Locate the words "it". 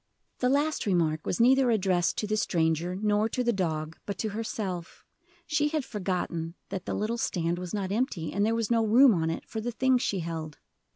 9.29-9.47